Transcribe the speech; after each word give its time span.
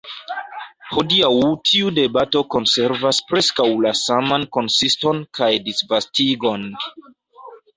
Hodiaŭ 0.93 1.33
tiu 1.71 1.91
debato 1.97 2.41
konservas 2.55 3.19
preskaŭ 3.33 3.67
la 3.87 3.93
saman 4.01 4.49
konsiston 4.59 5.21
kaj 5.41 5.51
disvastigon. 5.69 6.67